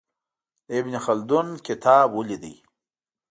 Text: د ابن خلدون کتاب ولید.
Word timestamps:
د 0.67 0.69
ابن 0.79 0.93
خلدون 1.05 1.47
کتاب 1.67 2.07
ولید. 2.19 2.43